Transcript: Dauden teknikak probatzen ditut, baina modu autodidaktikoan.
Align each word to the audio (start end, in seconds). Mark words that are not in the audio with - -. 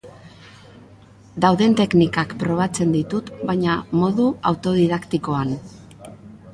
Dauden 1.45 1.75
teknikak 1.81 2.33
probatzen 2.45 2.97
ditut, 2.97 3.31
baina 3.53 3.77
modu 4.01 4.27
autodidaktikoan. 4.53 5.55